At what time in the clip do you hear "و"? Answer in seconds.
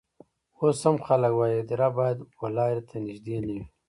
2.39-2.43